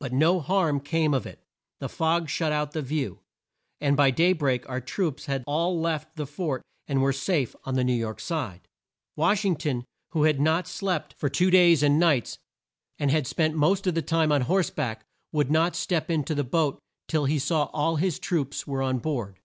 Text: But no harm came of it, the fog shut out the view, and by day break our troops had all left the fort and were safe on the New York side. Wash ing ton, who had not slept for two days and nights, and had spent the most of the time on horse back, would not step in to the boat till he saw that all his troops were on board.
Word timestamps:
But 0.00 0.12
no 0.12 0.38
harm 0.40 0.80
came 0.80 1.14
of 1.14 1.24
it, 1.24 1.42
the 1.80 1.88
fog 1.88 2.28
shut 2.28 2.52
out 2.52 2.72
the 2.72 2.82
view, 2.82 3.20
and 3.80 3.96
by 3.96 4.10
day 4.10 4.34
break 4.34 4.68
our 4.68 4.82
troops 4.82 5.24
had 5.24 5.42
all 5.46 5.80
left 5.80 6.14
the 6.16 6.26
fort 6.26 6.60
and 6.86 7.00
were 7.00 7.10
safe 7.14 7.56
on 7.64 7.72
the 7.74 7.82
New 7.82 7.94
York 7.94 8.20
side. 8.20 8.68
Wash 9.16 9.46
ing 9.46 9.56
ton, 9.56 9.86
who 10.10 10.24
had 10.24 10.38
not 10.38 10.68
slept 10.68 11.14
for 11.14 11.30
two 11.30 11.50
days 11.50 11.82
and 11.82 11.98
nights, 11.98 12.36
and 12.98 13.10
had 13.10 13.26
spent 13.26 13.54
the 13.54 13.60
most 13.60 13.86
of 13.86 13.94
the 13.94 14.02
time 14.02 14.30
on 14.30 14.42
horse 14.42 14.68
back, 14.68 15.06
would 15.32 15.50
not 15.50 15.74
step 15.74 16.10
in 16.10 16.22
to 16.24 16.34
the 16.34 16.44
boat 16.44 16.78
till 17.08 17.24
he 17.24 17.38
saw 17.38 17.64
that 17.64 17.70
all 17.70 17.96
his 17.96 18.18
troops 18.18 18.66
were 18.66 18.82
on 18.82 18.98
board. 18.98 19.40